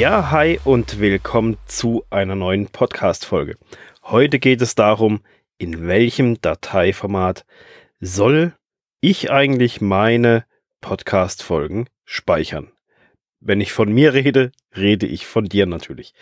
[0.00, 3.58] Ja, hi und willkommen zu einer neuen Podcast-Folge.
[4.02, 5.20] Heute geht es darum,
[5.58, 7.44] in welchem Dateiformat
[8.00, 8.54] soll
[9.02, 10.46] ich eigentlich meine
[10.80, 12.72] Podcast-Folgen speichern.
[13.40, 16.14] Wenn ich von mir rede, rede ich von dir natürlich.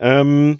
[0.00, 0.58] Ähm,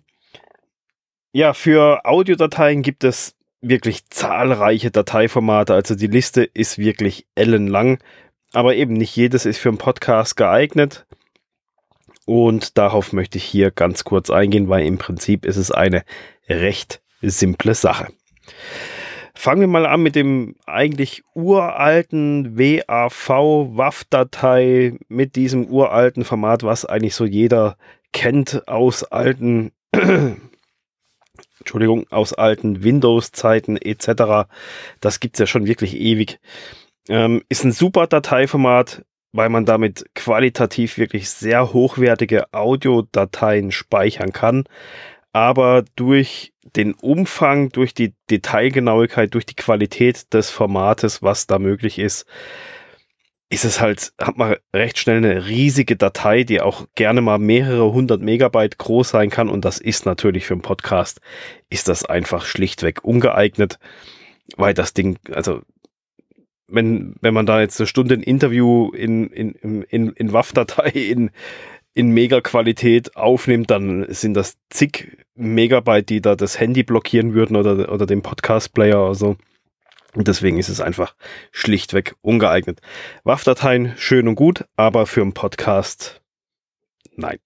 [1.32, 5.75] ja, für Audiodateien gibt es wirklich zahlreiche Dateiformate.
[5.75, 7.98] Also die Liste ist wirklich ellenlang.
[8.53, 11.04] Aber eben nicht jedes ist für einen Podcast geeignet.
[12.25, 16.04] Und darauf möchte ich hier ganz kurz eingehen, weil im Prinzip ist es eine
[16.48, 18.08] recht simple Sache.
[19.35, 27.14] Fangen wir mal an mit dem eigentlich uralten WAV-WAV-Datei mit diesem uralten Format, was eigentlich
[27.14, 27.79] so jeder
[28.12, 29.73] kennt aus alten,
[31.59, 34.50] Entschuldigung, aus alten Windows-Zeiten etc.
[35.00, 36.39] Das gibt es ja schon wirklich ewig.
[37.09, 44.64] Ähm, ist ein super Dateiformat, weil man damit qualitativ wirklich sehr hochwertige Audiodateien speichern kann.
[45.33, 51.98] Aber durch den Umfang, durch die Detailgenauigkeit, durch die Qualität des Formates, was da möglich
[51.98, 52.27] ist,
[53.48, 57.92] ist es halt, hat man recht schnell eine riesige Datei, die auch gerne mal mehrere
[57.92, 59.50] hundert Megabyte groß sein kann.
[59.50, 61.20] Und das ist natürlich für einen Podcast,
[61.69, 63.78] ist das einfach schlichtweg ungeeignet,
[64.56, 65.60] weil das Ding, also
[66.73, 71.31] wenn, wenn man da jetzt eine Stunde ein Interview in, in, in, in WAV-Datei in,
[71.95, 77.93] in Mega-Qualität aufnimmt, dann sind das zig Megabyte, die da das Handy blockieren würden oder,
[77.93, 79.37] oder den Podcast-Player oder so.
[80.15, 81.15] Und deswegen ist es einfach
[81.53, 82.81] schlichtweg ungeeignet.
[83.25, 86.23] WAV-Dateien schön und gut, aber für einen Podcast
[87.17, 87.39] nein.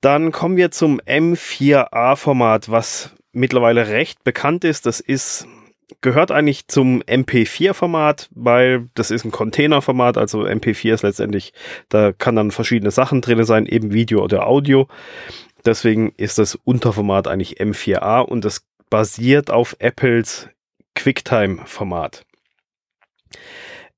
[0.00, 4.86] Dann kommen wir zum M4A-Format, was mittlerweile recht bekannt ist.
[4.86, 5.46] Das ist
[6.00, 11.52] gehört eigentlich zum MP4-Format, weil das ist ein Container-Format, also MP4 ist letztendlich,
[11.88, 14.86] da kann dann verschiedene Sachen drin sein, eben Video oder Audio.
[15.64, 20.48] Deswegen ist das Unterformat eigentlich M4A und das basiert auf Apples
[20.94, 22.24] QuickTime-Format.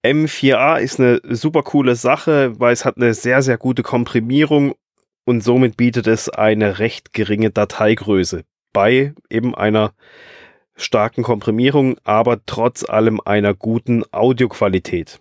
[0.02, 4.74] M4A ist eine super coole Sache, weil es hat eine sehr, sehr gute Komprimierung
[5.24, 9.92] und somit bietet es eine recht geringe Dateigröße bei eben einer
[10.80, 15.20] starken Komprimierung, aber trotz allem einer guten Audioqualität.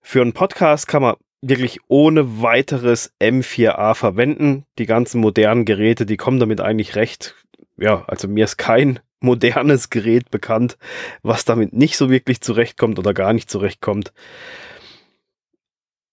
[0.00, 4.64] Für einen Podcast kann man wirklich ohne weiteres M4A verwenden.
[4.78, 7.34] Die ganzen modernen Geräte, die kommen damit eigentlich recht.
[7.76, 10.78] Ja, also mir ist kein modernes Gerät bekannt,
[11.22, 14.12] was damit nicht so wirklich zurechtkommt oder gar nicht zurechtkommt.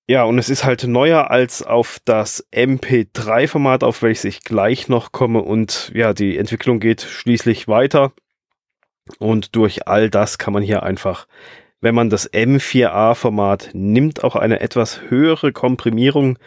[0.10, 5.14] Ja, und es ist halt neuer als auf das MP3-Format, auf welches ich gleich noch
[5.14, 5.42] komme.
[5.42, 8.12] Und ja, die Entwicklung geht schließlich weiter.
[9.20, 11.28] Und durch all das kann man hier einfach,
[11.82, 16.40] wenn man das M4A-Format nimmt, auch eine etwas höhere Komprimierung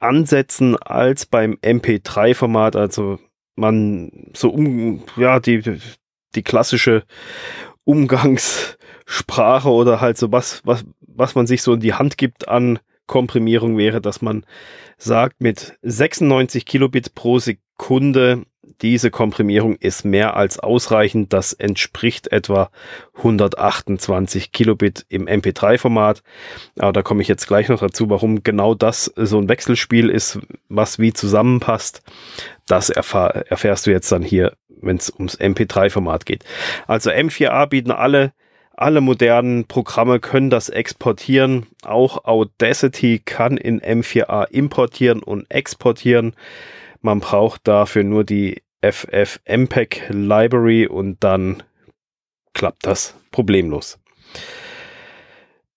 [0.00, 2.74] ansetzen als beim MP3-Format.
[2.76, 3.18] Also
[3.54, 5.78] man so um, ja, die,
[6.34, 7.04] die klassische
[7.84, 12.78] Umgangssprache oder halt so was, was, was man sich so in die Hand gibt an
[13.06, 14.44] Komprimierung wäre, dass man
[14.96, 17.69] sagt, mit 96 Kilobit pro Sekunde
[18.82, 21.32] diese Komprimierung ist mehr als ausreichend.
[21.32, 22.70] Das entspricht etwa
[23.16, 26.22] 128 Kilobit im MP3-Format.
[26.78, 30.38] Aber da komme ich jetzt gleich noch dazu, warum genau das so ein Wechselspiel ist,
[30.68, 32.02] was wie zusammenpasst.
[32.66, 36.44] Das erfahr erfährst du jetzt dann hier, wenn es ums MP3-Format geht.
[36.86, 38.32] Also M4A bieten alle
[38.80, 41.66] alle modernen Programme können das exportieren.
[41.82, 46.34] Auch Audacity kann in M4A importieren und exportieren.
[47.00, 51.62] Man braucht dafür nur die FFmpeg Library und dann
[52.52, 53.98] klappt das problemlos.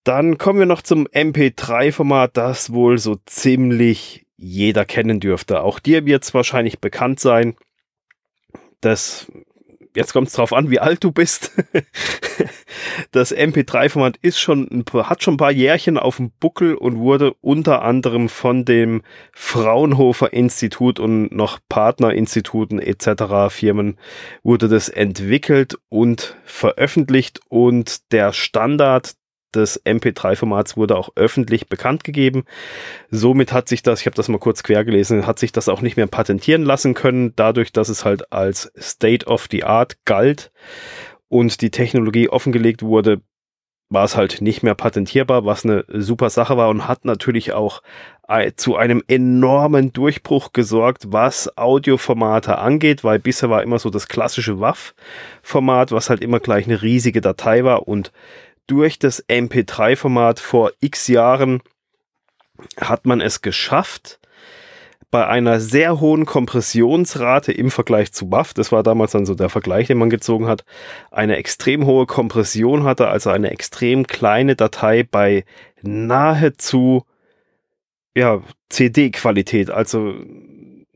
[0.03, 5.61] Dann kommen wir noch zum MP3-Format, das wohl so ziemlich jeder kennen dürfte.
[5.61, 7.55] Auch dir wird es wahrscheinlich bekannt sein.
[8.81, 9.31] Das
[9.95, 11.51] jetzt kommt es drauf an, wie alt du bist.
[13.11, 17.83] das MP3-Format ist schon, hat schon ein paar Jährchen auf dem Buckel und wurde unter
[17.83, 19.01] anderem von dem
[19.33, 23.53] Fraunhofer Institut und noch Partnerinstituten etc.
[23.53, 23.97] Firmen
[24.43, 29.13] wurde das entwickelt und veröffentlicht und der Standard
[29.55, 32.43] des MP3-Formats wurde auch öffentlich bekannt gegeben.
[33.09, 35.81] Somit hat sich das, ich habe das mal kurz quer gelesen, hat sich das auch
[35.81, 40.51] nicht mehr patentieren lassen können, dadurch, dass es halt als State of the Art galt
[41.29, 43.21] und die Technologie offengelegt wurde,
[43.89, 47.81] war es halt nicht mehr patentierbar, was eine super Sache war und hat natürlich auch
[48.55, 54.59] zu einem enormen Durchbruch gesorgt, was Audioformate angeht, weil bisher war immer so das klassische
[54.59, 58.11] WAV-Format, was halt immer gleich eine riesige Datei war und
[58.67, 61.61] durch das MP3-Format vor x Jahren
[62.79, 64.19] hat man es geschafft,
[65.13, 69.49] bei einer sehr hohen Kompressionsrate im Vergleich zu WAV, das war damals dann so der
[69.49, 70.65] Vergleich, den man gezogen hat,
[71.11, 75.45] eine extrem hohe Kompression hatte, also eine extrem kleine Datei bei
[75.83, 77.05] nahezu
[78.15, 79.69] ja, CD-Qualität.
[79.69, 80.15] Also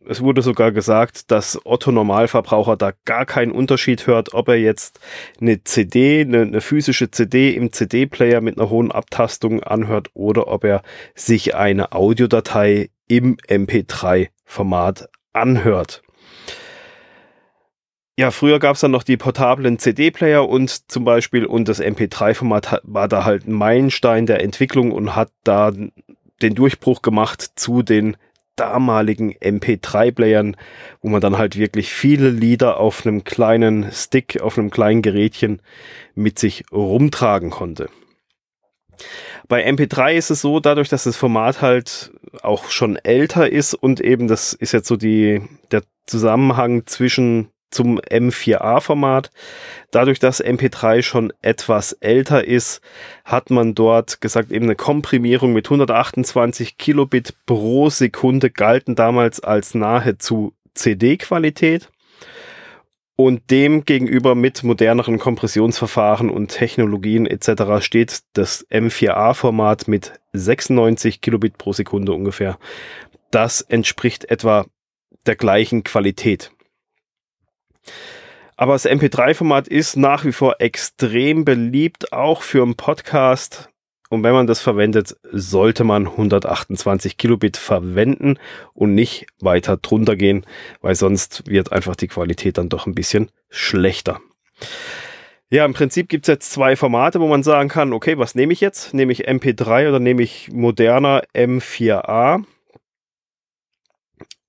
[0.09, 4.99] es wurde sogar gesagt, dass Otto Normalverbraucher da gar keinen Unterschied hört, ob er jetzt
[5.41, 10.63] eine CD, eine, eine physische CD im CD-Player mit einer hohen Abtastung anhört oder ob
[10.63, 10.81] er
[11.15, 16.01] sich eine Audiodatei im MP3-Format anhört.
[18.19, 22.81] Ja, früher gab es dann noch die portablen CD-Player und zum Beispiel und das MP3-Format
[22.83, 25.71] war da halt ein Meilenstein der Entwicklung und hat da
[26.41, 28.17] den Durchbruch gemacht zu den
[28.57, 30.57] damaligen MP3-Playern,
[31.01, 35.61] wo man dann halt wirklich viele Lieder auf einem kleinen Stick, auf einem kleinen Gerätchen
[36.15, 37.89] mit sich rumtragen konnte.
[39.47, 42.11] Bei MP3 ist es so, dadurch, dass das Format halt
[42.41, 47.99] auch schon älter ist und eben das ist jetzt so die, der Zusammenhang zwischen zum
[47.99, 49.31] M4A-Format.
[49.91, 52.81] Dadurch, dass MP3 schon etwas älter ist,
[53.25, 59.75] hat man dort gesagt, eben eine Komprimierung mit 128 Kilobit pro Sekunde galten damals als
[59.75, 61.89] nahezu CD-Qualität
[63.17, 67.83] und dem gegenüber mit moderneren Kompressionsverfahren und Technologien etc.
[67.83, 72.59] steht das M4A-Format mit 96 Kilobit pro Sekunde ungefähr.
[73.31, 74.65] Das entspricht etwa
[75.25, 76.51] der gleichen Qualität.
[78.55, 83.69] Aber das MP3-Format ist nach wie vor extrem beliebt, auch für einen Podcast.
[84.09, 88.39] Und wenn man das verwendet, sollte man 128 Kilobit verwenden
[88.73, 90.45] und nicht weiter drunter gehen,
[90.81, 94.19] weil sonst wird einfach die Qualität dann doch ein bisschen schlechter.
[95.49, 98.59] Ja, im Prinzip gibt's jetzt zwei Formate, wo man sagen kann, okay, was nehme ich
[98.59, 98.93] jetzt?
[98.93, 102.43] Nehme ich MP3 oder nehme ich moderner M4A?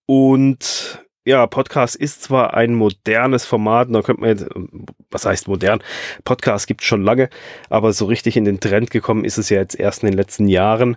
[0.06, 4.46] Und ja, Podcast ist zwar ein modernes Format, da könnte man jetzt,
[5.10, 5.82] was heißt modern?
[6.24, 7.28] Podcast gibt es schon lange,
[7.68, 10.48] aber so richtig in den Trend gekommen ist es ja jetzt erst in den letzten
[10.48, 10.96] Jahren.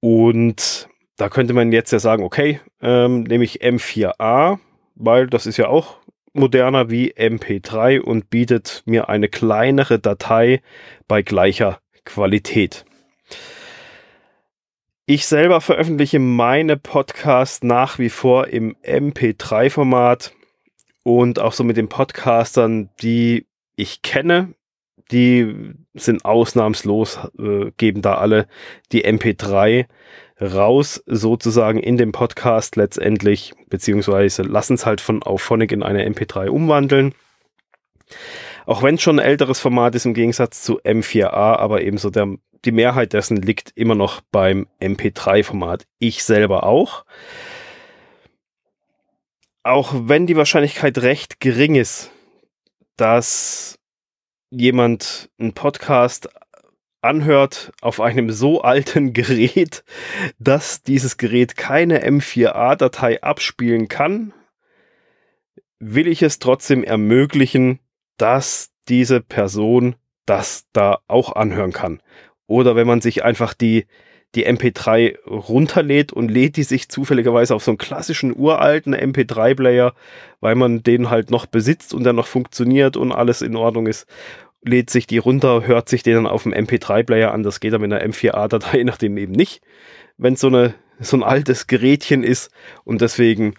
[0.00, 4.58] Und da könnte man jetzt ja sagen, okay, ähm, nehme ich M4A,
[4.96, 5.96] weil das ist ja auch
[6.34, 10.60] moderner wie MP3 und bietet mir eine kleinere Datei
[11.08, 12.84] bei gleicher Qualität.
[15.06, 20.32] Ich selber veröffentliche meine Podcasts nach wie vor im MP3-Format
[21.02, 23.46] und auch so mit den Podcastern, die
[23.76, 24.54] ich kenne,
[25.10, 28.46] die sind ausnahmslos, äh, geben da alle
[28.92, 29.84] die MP3
[30.40, 36.48] raus, sozusagen in dem Podcast letztendlich, beziehungsweise lassen es halt von Auphonic in eine MP3
[36.48, 37.14] umwandeln.
[38.64, 42.38] Auch wenn es schon ein älteres Format ist im Gegensatz zu M4A, aber ebenso der
[42.64, 45.86] die Mehrheit dessen liegt immer noch beim MP3-Format.
[45.98, 47.04] Ich selber auch.
[49.62, 52.10] Auch wenn die Wahrscheinlichkeit recht gering ist,
[52.96, 53.78] dass
[54.50, 56.28] jemand einen Podcast
[57.00, 59.84] anhört auf einem so alten Gerät,
[60.38, 64.32] dass dieses Gerät keine M4A-Datei abspielen kann,
[65.78, 67.80] will ich es trotzdem ermöglichen,
[68.16, 72.00] dass diese Person das da auch anhören kann.
[72.46, 73.86] Oder wenn man sich einfach die,
[74.34, 79.94] die MP3 runterlädt und lädt die sich zufälligerweise auf so einen klassischen uralten MP3-Player,
[80.40, 84.06] weil man den halt noch besitzt und der noch funktioniert und alles in Ordnung ist,
[84.62, 87.42] lädt sich die runter, hört sich den dann auf dem MP3-Player an.
[87.42, 89.62] Das geht dann mit einer M4A-Datei nachdem eben nicht,
[90.16, 92.50] wenn so eine so ein altes Gerätchen ist
[92.84, 93.54] und deswegen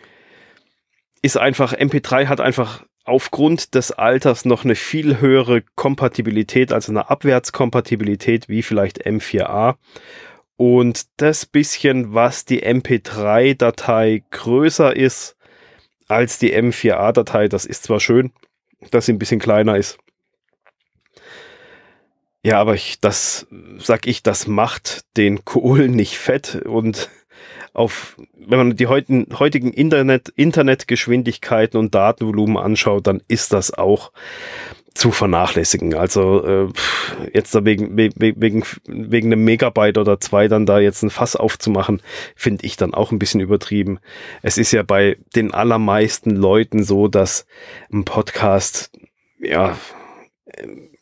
[1.22, 7.10] ist einfach MP3 hat einfach aufgrund des Alters noch eine viel höhere Kompatibilität, also eine
[7.10, 9.76] Abwärtskompatibilität wie vielleicht M4A.
[10.58, 15.36] Und das bisschen, was die MP3-Datei größer ist
[16.08, 18.32] als die M4A-Datei, das ist zwar schön,
[18.92, 19.98] dass sie ein bisschen kleiner ist.
[22.44, 23.48] Ja, aber ich, das
[23.80, 27.10] sag ich, das macht den Kohl nicht fett und
[27.76, 34.12] auf, wenn man die heutigen, Internet, Internetgeschwindigkeiten und Datenvolumen anschaut, dann ist das auch
[34.94, 35.94] zu vernachlässigen.
[35.94, 36.68] Also äh,
[37.34, 42.02] jetzt da wegen, wegen, wegen einem Megabyte oder zwei dann da jetzt ein Fass aufzumachen,
[42.36, 44.00] finde ich dann auch ein bisschen übertrieben.
[44.42, 47.46] Es ist ja bei den allermeisten Leuten so, dass
[47.92, 48.90] ein Podcast,
[49.40, 49.78] ja,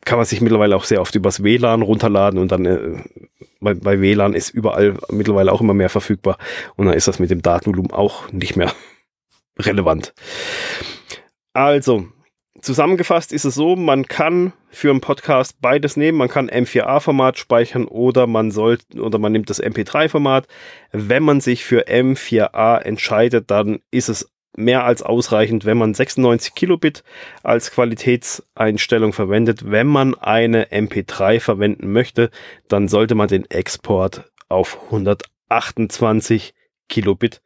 [0.05, 3.03] kann man sich mittlerweile auch sehr oft übers WLAN runterladen und dann äh,
[3.60, 6.38] bei, bei WLAN ist überall mittlerweile auch immer mehr verfügbar
[6.75, 8.72] und dann ist das mit dem Datenvolumen auch nicht mehr
[9.60, 10.13] relevant.
[11.53, 12.07] Also,
[12.62, 16.17] zusammengefasst ist es so, man kann für einen Podcast beides nehmen.
[16.17, 20.48] Man kann M4A-Format speichern oder man soll oder man nimmt das MP3-Format.
[20.91, 26.53] Wenn man sich für M4A entscheidet, dann ist es mehr als ausreichend, wenn man 96
[26.53, 27.03] Kilobit
[27.43, 29.69] als Qualitätseinstellung verwendet.
[29.69, 32.29] Wenn man eine MP3 verwenden möchte,
[32.67, 36.53] dann sollte man den Export auf 128
[36.89, 37.41] Kilobit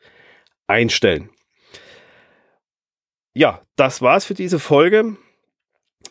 [0.68, 1.30] einstellen.
[3.34, 5.16] Ja, das war's für diese Folge.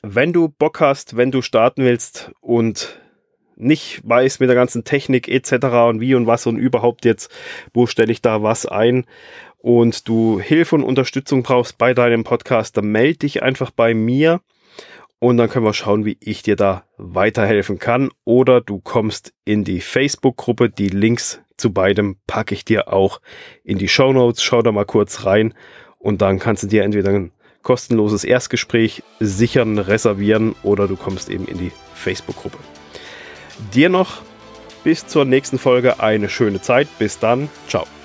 [0.02, 3.00] Wenn du Bock hast, wenn du starten willst und
[3.56, 5.66] nicht weißt mit der ganzen Technik etc.
[5.88, 7.30] und wie und was und überhaupt jetzt,
[7.72, 9.06] wo stelle ich da was ein
[9.58, 14.40] und du Hilfe und Unterstützung brauchst bei deinem Podcast, dann melde dich einfach bei mir
[15.18, 18.10] und dann können wir schauen, wie ich dir da weiterhelfen kann.
[18.24, 20.68] Oder du kommst in die Facebook-Gruppe.
[20.70, 23.20] Die Links zu beidem packe ich dir auch
[23.64, 24.42] in die Show Notes.
[24.42, 25.54] Schau da mal kurz rein
[25.98, 27.32] und dann kannst du dir entweder ein
[27.62, 32.58] kostenloses Erstgespräch sichern, reservieren oder du kommst eben in die Facebook-Gruppe.
[33.74, 34.22] Dir noch
[34.84, 36.86] bis zur nächsten Folge eine schöne Zeit.
[36.98, 37.48] Bis dann.
[37.66, 37.95] Ciao.